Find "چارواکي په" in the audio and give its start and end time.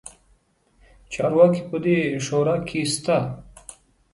1.13-1.77